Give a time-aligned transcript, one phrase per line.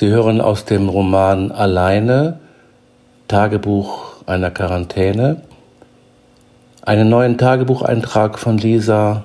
[0.00, 2.40] Sie hören aus dem Roman Alleine,
[3.28, 5.42] Tagebuch einer Quarantäne,
[6.80, 9.24] einen neuen Tagebucheintrag von Lisa,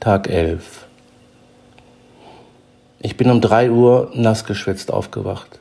[0.00, 0.86] Tag 11.
[3.00, 5.58] Ich bin um drei Uhr nass geschwitzt aufgewacht.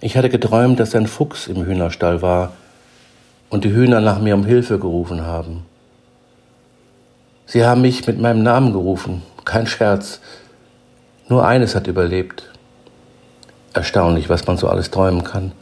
[0.00, 2.54] Ich hatte geträumt, dass ein Fuchs im Hühnerstall war
[3.50, 5.64] und die Hühner nach mir um Hilfe gerufen haben.
[7.46, 10.20] Sie haben mich mit meinem Namen gerufen, kein Scherz.
[11.28, 12.50] Nur eines hat überlebt.
[13.74, 15.52] Erstaunlich, was man so alles träumen kann.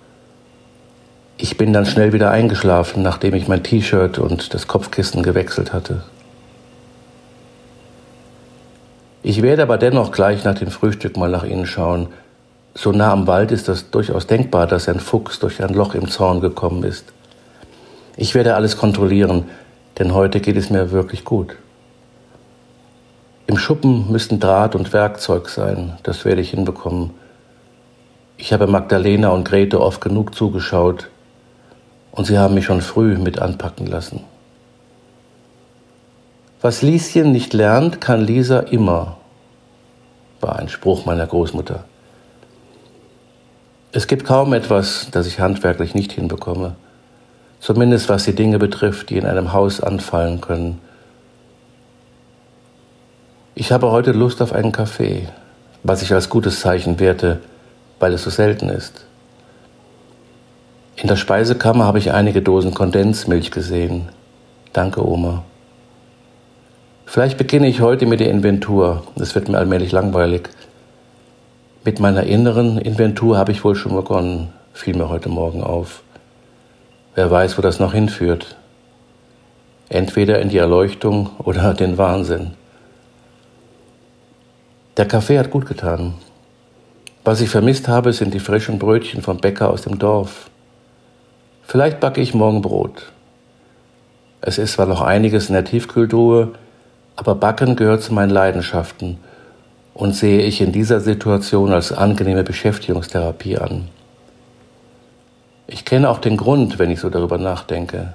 [1.38, 6.02] Ich bin dann schnell wieder eingeschlafen, nachdem ich mein T-Shirt und das Kopfkissen gewechselt hatte.
[9.22, 12.08] Ich werde aber dennoch gleich nach dem Frühstück mal nach Ihnen schauen.
[12.74, 16.08] So nah am Wald ist das durchaus denkbar, dass ein Fuchs durch ein Loch im
[16.08, 17.12] Zaun gekommen ist.
[18.16, 19.44] Ich werde alles kontrollieren,
[19.98, 21.56] denn heute geht es mir wirklich gut.
[23.46, 27.10] Im Schuppen müssten Draht und Werkzeug sein, das werde ich hinbekommen.
[28.38, 31.08] Ich habe Magdalena und Grete oft genug zugeschaut
[32.12, 34.24] und sie haben mich schon früh mit anpacken lassen.
[36.60, 39.16] Was Lieschen nicht lernt, kann Lisa immer,
[40.40, 41.84] war ein Spruch meiner Großmutter.
[43.92, 46.76] Es gibt kaum etwas, das ich handwerklich nicht hinbekomme,
[47.60, 50.80] zumindest was die Dinge betrifft, die in einem Haus anfallen können.
[53.54, 55.28] Ich habe heute Lust auf einen Kaffee,
[55.82, 57.40] was ich als gutes Zeichen werte,
[57.98, 59.06] weil es so selten ist.
[60.96, 64.08] In der Speisekammer habe ich einige Dosen Kondensmilch gesehen.
[64.72, 65.44] Danke, Oma.
[67.04, 69.04] Vielleicht beginne ich heute mit der Inventur.
[69.16, 70.48] Es wird mir allmählich langweilig.
[71.84, 76.02] Mit meiner inneren Inventur habe ich wohl schon begonnen, fiel mir heute Morgen auf.
[77.14, 78.56] Wer weiß, wo das noch hinführt.
[79.88, 82.52] Entweder in die Erleuchtung oder den Wahnsinn.
[84.96, 86.14] Der Kaffee hat gut getan.
[87.26, 90.48] Was ich vermisst habe, sind die frischen Brötchen vom Bäcker aus dem Dorf.
[91.64, 93.10] Vielleicht backe ich morgen Brot.
[94.40, 96.52] Es ist zwar noch einiges in der Tiefkühltruhe,
[97.16, 99.18] aber Backen gehört zu meinen Leidenschaften
[99.92, 103.88] und sehe ich in dieser Situation als angenehme Beschäftigungstherapie an.
[105.66, 108.12] Ich kenne auch den Grund, wenn ich so darüber nachdenke.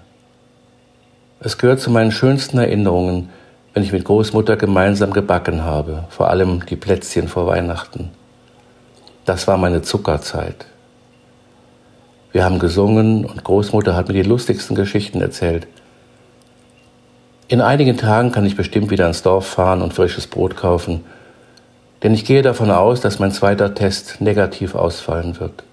[1.41, 3.27] Es gehört zu meinen schönsten Erinnerungen,
[3.73, 8.09] wenn ich mit Großmutter gemeinsam gebacken habe, vor allem die Plätzchen vor Weihnachten.
[9.25, 10.65] Das war meine Zuckerzeit.
[12.31, 15.67] Wir haben gesungen und Großmutter hat mir die lustigsten Geschichten erzählt.
[17.47, 21.03] In einigen Tagen kann ich bestimmt wieder ins Dorf fahren und frisches Brot kaufen,
[22.01, 25.63] denn ich gehe davon aus, dass mein zweiter Test negativ ausfallen wird.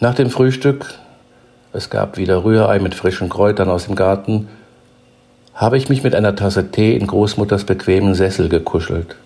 [0.00, 0.92] Nach dem Frühstück,
[1.72, 4.48] es gab wieder Rührei mit frischen Kräutern aus dem Garten,
[5.54, 9.16] habe ich mich mit einer Tasse Tee in Großmutters bequemen Sessel gekuschelt.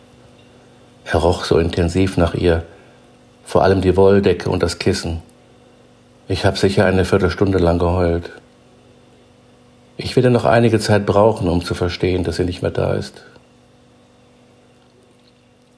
[1.05, 2.63] Er roch so intensiv nach ihr,
[3.45, 5.23] vor allem die Wolldecke und das Kissen.
[6.29, 8.31] Ich habe sicher eine Viertelstunde lang geheult.
[9.97, 13.23] Ich werde noch einige Zeit brauchen, um zu verstehen, dass sie nicht mehr da ist.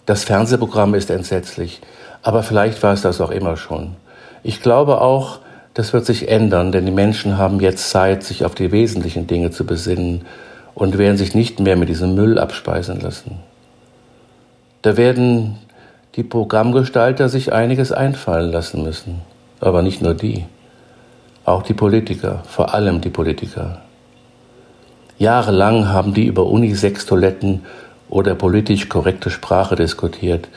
[0.04, 1.80] Das Fernsehprogramm ist entsetzlich,
[2.22, 3.96] aber vielleicht war es das auch immer schon.
[4.42, 5.38] Ich glaube auch,
[5.74, 9.50] das wird sich ändern, denn die Menschen haben jetzt Zeit, sich auf die wesentlichen Dinge
[9.50, 10.26] zu besinnen
[10.74, 13.40] und werden sich nicht mehr mit diesem Müll abspeisen lassen.
[14.82, 15.58] Da werden
[16.16, 19.22] die Programmgestalter sich einiges einfallen lassen müssen.
[19.60, 20.44] Aber nicht nur die.
[21.44, 23.80] Auch die Politiker, vor allem die Politiker.
[25.18, 27.62] Jahrelang haben die über Unisex-Toiletten
[28.08, 30.48] oder politisch korrekte Sprache diskutiert.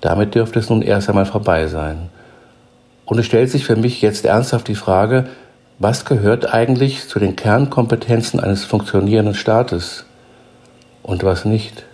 [0.00, 2.10] Damit dürfte es nun erst einmal vorbei sein.
[3.04, 5.26] Und es stellt sich für mich jetzt ernsthaft die Frage,
[5.80, 10.06] was gehört eigentlich zu den Kernkompetenzen eines funktionierenden Staates
[11.02, 11.84] und was nicht?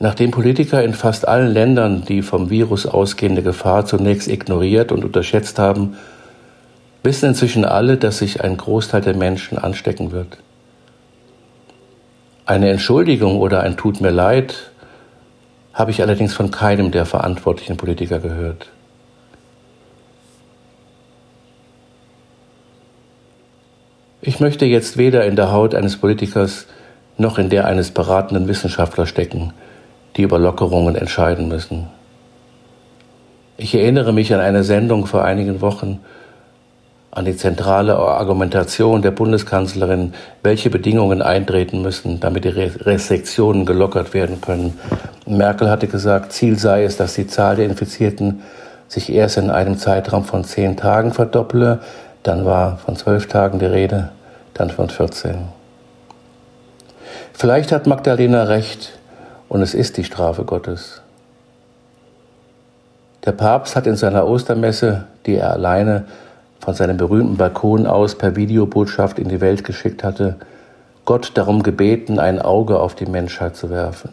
[0.00, 5.58] Nachdem Politiker in fast allen Ländern die vom Virus ausgehende Gefahr zunächst ignoriert und unterschätzt
[5.58, 5.96] haben,
[7.02, 10.38] wissen inzwischen alle, dass sich ein Großteil der Menschen anstecken wird.
[12.46, 14.70] Eine Entschuldigung oder ein Tut mir leid
[15.74, 18.70] habe ich allerdings von keinem der verantwortlichen Politiker gehört.
[24.20, 26.66] Ich möchte jetzt weder in der Haut eines Politikers
[27.16, 29.52] noch in der eines beratenden Wissenschaftlers stecken,
[30.18, 31.86] die über Lockerungen entscheiden müssen.
[33.56, 36.00] Ich erinnere mich an eine Sendung vor einigen Wochen,
[37.12, 44.40] an die zentrale Argumentation der Bundeskanzlerin, welche Bedingungen eintreten müssen, damit die Restriktionen gelockert werden
[44.40, 44.78] können.
[45.24, 48.42] Merkel hatte gesagt, Ziel sei es, dass die Zahl der Infizierten
[48.88, 51.80] sich erst in einem Zeitraum von zehn Tagen verdopple,
[52.24, 54.10] dann war von zwölf Tagen die Rede,
[54.54, 55.36] dann von 14.
[57.32, 58.97] Vielleicht hat Magdalena recht
[59.48, 61.02] und es ist die Strafe Gottes.
[63.24, 66.06] Der Papst hat in seiner Ostermesse, die er alleine
[66.60, 70.36] von seinem berühmten Balkon aus per Videobotschaft in die Welt geschickt hatte,
[71.04, 74.12] Gott darum gebeten, ein Auge auf die Menschheit zu werfen.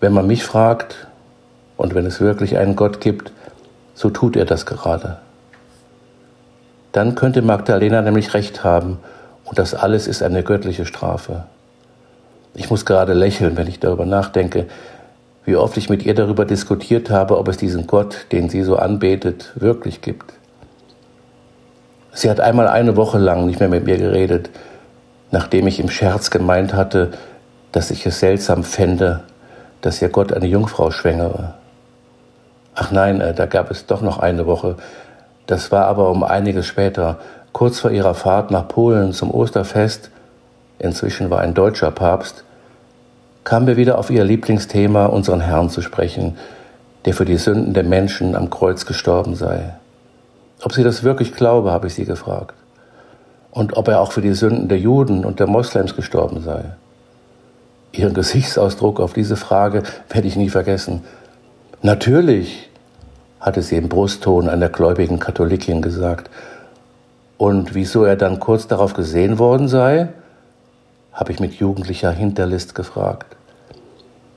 [0.00, 1.06] Wenn man mich fragt,
[1.76, 3.32] und wenn es wirklich einen Gott gibt,
[3.94, 5.16] so tut er das gerade.
[6.92, 8.98] Dann könnte Magdalena nämlich recht haben,
[9.44, 11.44] und das alles ist eine göttliche Strafe.
[12.54, 14.66] Ich muss gerade lächeln, wenn ich darüber nachdenke,
[15.44, 18.76] wie oft ich mit ihr darüber diskutiert habe, ob es diesen Gott, den sie so
[18.76, 20.32] anbetet, wirklich gibt.
[22.12, 24.50] Sie hat einmal eine Woche lang nicht mehr mit mir geredet,
[25.30, 27.12] nachdem ich im Scherz gemeint hatte,
[27.72, 29.20] dass ich es seltsam fände,
[29.80, 31.54] dass ihr Gott eine Jungfrau schwängere.
[32.74, 34.76] Ach nein, äh, da gab es doch noch eine Woche.
[35.46, 37.18] Das war aber um einiges später,
[37.52, 40.10] kurz vor ihrer Fahrt nach Polen zum Osterfest.
[40.80, 42.42] Inzwischen war ein deutscher Papst.
[43.44, 46.38] Kamen wir wieder auf ihr Lieblingsthema, unseren Herrn zu sprechen,
[47.04, 49.74] der für die Sünden der Menschen am Kreuz gestorben sei.
[50.62, 52.54] Ob sie das wirklich glaube, habe ich sie gefragt.
[53.50, 56.64] Und ob er auch für die Sünden der Juden und der Moslems gestorben sei.
[57.92, 61.02] Ihren Gesichtsausdruck auf diese Frage werde ich nie vergessen.
[61.82, 62.70] Natürlich,
[63.38, 66.30] hatte sie im Brustton einer gläubigen Katholikin gesagt.
[67.36, 70.08] Und wieso er dann kurz darauf gesehen worden sei,
[71.12, 73.36] habe ich mit jugendlicher Hinterlist gefragt.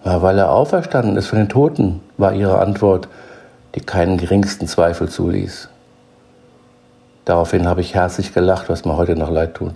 [0.05, 3.07] Ja, weil er auferstanden ist von den Toten, war ihre Antwort,
[3.75, 5.69] die keinen geringsten Zweifel zuließ.
[7.25, 9.75] Daraufhin habe ich herzlich gelacht, was mir heute noch leid tut.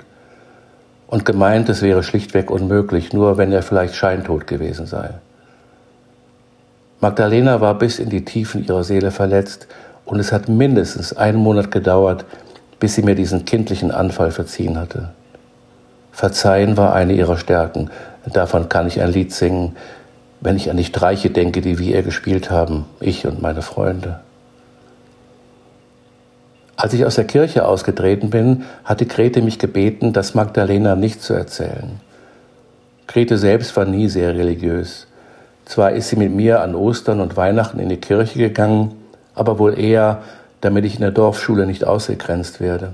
[1.07, 5.11] Und gemeint, es wäre schlichtweg unmöglich, nur wenn er vielleicht scheintot gewesen sei.
[6.99, 9.67] Magdalena war bis in die Tiefen ihrer Seele verletzt
[10.03, 12.25] und es hat mindestens einen Monat gedauert,
[12.79, 15.09] bis sie mir diesen kindlichen Anfall verziehen hatte.
[16.17, 17.91] Verzeihen war eine ihrer Stärken.
[18.25, 19.75] Davon kann ich ein Lied singen,
[20.41, 24.21] wenn ich an die Streiche denke, die wir gespielt haben, ich und meine Freunde.
[26.75, 31.35] Als ich aus der Kirche ausgetreten bin, hatte Grete mich gebeten, das Magdalena nicht zu
[31.35, 31.99] erzählen.
[33.05, 35.05] Grete selbst war nie sehr religiös.
[35.65, 38.95] Zwar ist sie mit mir an Ostern und Weihnachten in die Kirche gegangen,
[39.35, 40.23] aber wohl eher,
[40.61, 42.93] damit ich in der Dorfschule nicht ausgegrenzt werde.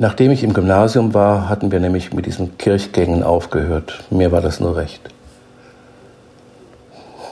[0.00, 4.04] Nachdem ich im Gymnasium war, hatten wir nämlich mit diesen Kirchgängen aufgehört.
[4.10, 5.00] Mir war das nur recht.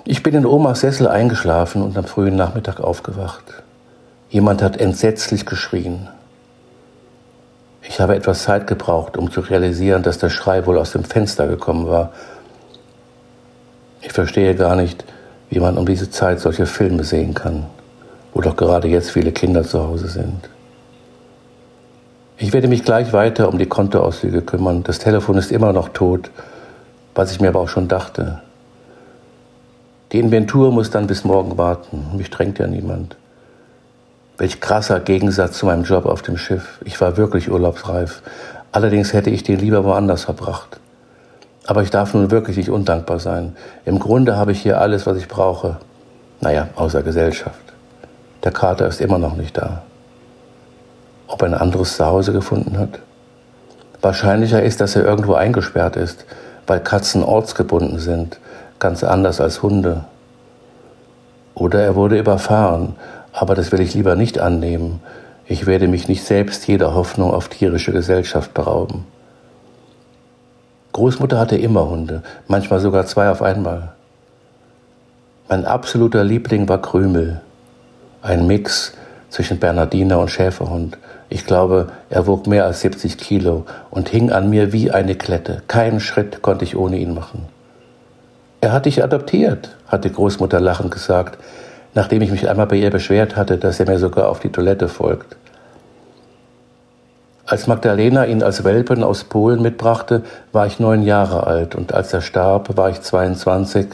[0.04, 3.44] Ich bin in Omas Sessel eingeschlafen und am frühen Nachmittag aufgewacht.
[4.30, 6.08] Jemand hat entsetzlich geschrien.
[7.82, 11.46] Ich habe etwas Zeit gebraucht, um zu realisieren, dass der Schrei wohl aus dem Fenster
[11.46, 12.12] gekommen war.
[14.00, 15.04] Ich verstehe gar nicht,
[15.50, 17.66] wie man um diese Zeit solche Filme sehen kann,
[18.34, 20.48] wo doch gerade jetzt viele Kinder zu Hause sind.
[22.38, 24.82] Ich werde mich gleich weiter um die Kontoauszüge kümmern.
[24.82, 26.30] Das Telefon ist immer noch tot,
[27.14, 28.42] was ich mir aber auch schon dachte.
[30.12, 32.10] Die Inventur muss dann bis morgen warten.
[32.14, 33.16] Mich drängt ja niemand.
[34.36, 36.78] Welch krasser Gegensatz zu meinem Job auf dem Schiff.
[36.84, 38.22] Ich war wirklich urlaubsreif.
[38.70, 40.78] Allerdings hätte ich den lieber woanders verbracht.
[41.66, 43.56] Aber ich darf nun wirklich nicht undankbar sein.
[43.86, 45.78] Im Grunde habe ich hier alles, was ich brauche.
[46.42, 47.58] Naja, außer Gesellschaft.
[48.44, 49.82] Der Kater ist immer noch nicht da.
[51.26, 53.00] Ob er ein anderes Zuhause gefunden hat?
[54.00, 56.24] Wahrscheinlicher ist, dass er irgendwo eingesperrt ist,
[56.66, 58.38] weil Katzen ortsgebunden sind
[58.78, 60.04] ganz anders als Hunde.
[61.54, 62.96] Oder er wurde überfahren,
[63.32, 65.00] aber das will ich lieber nicht annehmen.
[65.46, 69.06] Ich werde mich nicht selbst jeder Hoffnung auf tierische Gesellschaft berauben.
[70.92, 73.92] Großmutter hatte immer Hunde, manchmal sogar zwei auf einmal.
[75.48, 77.40] Mein absoluter Liebling war Krümel,
[78.22, 78.94] ein Mix
[79.28, 80.98] zwischen Bernardiner und Schäferhund.
[81.28, 85.62] Ich glaube, er wog mehr als 70 Kilo und hing an mir wie eine Klette.
[85.66, 87.46] Keinen Schritt konnte ich ohne ihn machen.
[88.60, 91.38] Er hat dich adoptiert, hat die Großmutter lachend gesagt,
[91.94, 94.88] nachdem ich mich einmal bei ihr beschwert hatte, dass er mir sogar auf die Toilette
[94.88, 95.36] folgt.
[97.44, 102.12] Als Magdalena ihn als Welpen aus Polen mitbrachte, war ich neun Jahre alt und als
[102.12, 103.86] er starb, war ich 22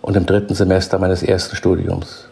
[0.00, 2.29] und im dritten Semester meines ersten Studiums.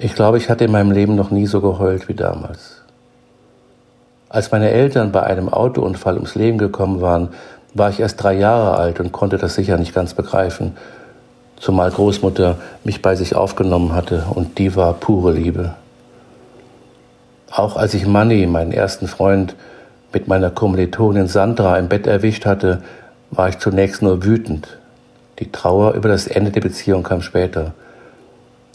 [0.00, 2.82] Ich glaube, ich hatte in meinem Leben noch nie so geheult wie damals.
[4.28, 7.30] Als meine Eltern bei einem Autounfall ums Leben gekommen waren,
[7.74, 10.76] war ich erst drei Jahre alt und konnte das sicher nicht ganz begreifen,
[11.56, 15.74] zumal Großmutter mich bei sich aufgenommen hatte und die war pure Liebe.
[17.50, 19.56] Auch als ich Manny, meinen ersten Freund,
[20.12, 22.82] mit meiner Kommilitonin Sandra im Bett erwischt hatte,
[23.30, 24.78] war ich zunächst nur wütend.
[25.40, 27.72] Die Trauer über das Ende der Beziehung kam später.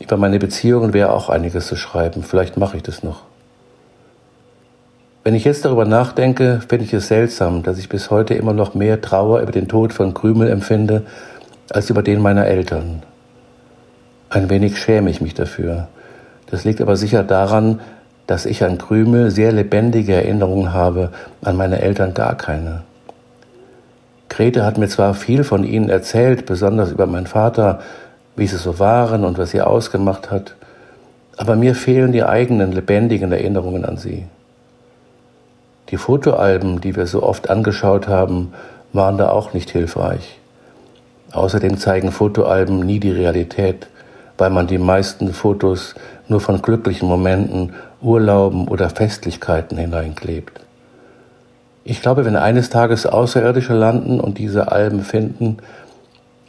[0.04, 3.22] Über meine Beziehungen wäre auch einiges zu schreiben, vielleicht mache ich das noch.
[5.24, 8.76] Wenn ich jetzt darüber nachdenke, finde ich es seltsam, dass ich bis heute immer noch
[8.76, 11.04] mehr Trauer über den Tod von Krümel empfinde,
[11.70, 13.04] als über den meiner Eltern.
[14.30, 15.88] Ein wenig schäme ich mich dafür.
[16.48, 17.80] Das liegt aber sicher daran,
[18.28, 22.84] dass ich an Krümel sehr lebendige Erinnerungen habe, an meine Eltern gar keine.
[24.28, 27.80] Grete hat mir zwar viel von ihnen erzählt, besonders über meinen Vater,
[28.36, 30.56] wie sie so waren und was sie ausgemacht hat,
[31.38, 34.26] aber mir fehlen die eigenen lebendigen Erinnerungen an sie.
[35.90, 38.54] Die Fotoalben, die wir so oft angeschaut haben,
[38.94, 40.40] waren da auch nicht hilfreich.
[41.32, 43.88] Außerdem zeigen Fotoalben nie die Realität,
[44.38, 45.96] weil man die meisten Fotos
[46.28, 50.60] nur von glücklichen Momenten, Urlauben oder Festlichkeiten hineinklebt.
[51.84, 55.58] Ich glaube, wenn eines Tages Außerirdische landen und diese Alben finden,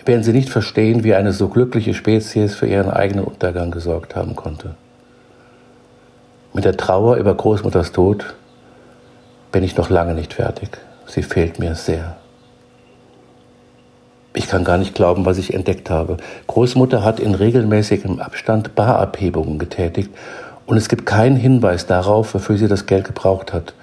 [0.06, 4.36] werden sie nicht verstehen, wie eine so glückliche Spezies für ihren eigenen Untergang gesorgt haben
[4.36, 4.74] konnte.
[6.52, 8.34] Mit der Trauer über Großmutters Tod
[9.50, 10.70] bin ich noch lange nicht fertig.
[11.06, 12.16] Sie fehlt mir sehr.
[14.34, 16.16] Ich kann gar nicht glauben, was ich entdeckt habe.
[16.48, 20.10] Großmutter hat in regelmäßigem Abstand Barabhebungen getätigt
[20.66, 23.74] und es gibt keinen Hinweis darauf, wofür sie das Geld gebraucht hat.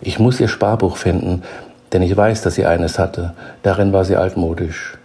[0.00, 1.42] Ich muss ihr Sparbuch finden,
[1.92, 3.34] denn ich weiß, dass sie eines hatte.
[3.62, 4.99] Darin war sie altmodisch.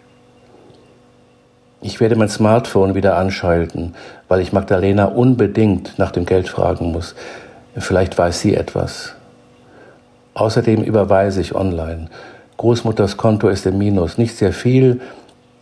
[1.88, 3.94] Ich werde mein Smartphone wieder anschalten,
[4.28, 7.14] weil ich Magdalena unbedingt nach dem Geld fragen muss.
[7.78, 9.14] Vielleicht weiß sie etwas.
[10.34, 12.08] Außerdem überweise ich online.
[12.58, 14.18] Großmutters Konto ist im Minus.
[14.18, 15.00] Nicht sehr viel,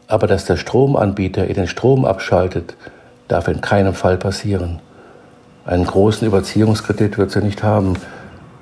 [0.07, 2.77] aber dass der Stromanbieter ihr den Strom abschaltet,
[3.27, 4.79] darf in keinem Fall passieren.
[5.65, 7.95] Einen großen Überziehungskredit wird sie nicht haben.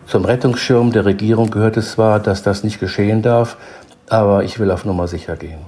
[0.07, 3.55] Zum Rettungsschirm der Regierung gehört es zwar, dass das nicht geschehen darf,
[4.09, 5.59] aber ich will auf Nummer sicher gehen.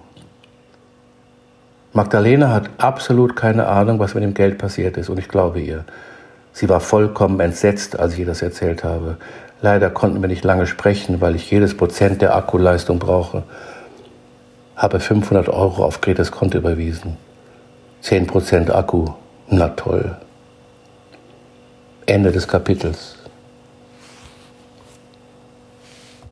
[1.96, 5.86] Magdalena hat absolut keine Ahnung, was mit dem Geld passiert ist, und ich glaube ihr.
[6.52, 9.18] Sie war vollkommen entsetzt, als ich ihr das erzählt habe.
[9.62, 13.44] Leider konnten wir nicht lange sprechen, weil ich jedes Prozent der Akkuleistung brauche.
[14.76, 17.18] Habe 500 Euro auf Gretes Konto überwiesen.
[18.02, 19.10] 10 Prozent Akku.
[19.48, 20.18] Na toll.
[22.08, 23.23] Ende des Kapitels.